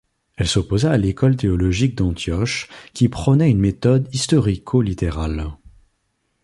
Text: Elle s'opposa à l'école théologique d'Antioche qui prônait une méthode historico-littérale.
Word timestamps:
Elle 0.35 0.47
s'opposa 0.47 0.89
à 0.91 0.97
l'école 0.97 1.35
théologique 1.35 1.93
d'Antioche 1.95 2.67
qui 2.95 3.07
prônait 3.07 3.51
une 3.51 3.59
méthode 3.59 4.09
historico-littérale. 4.15 5.49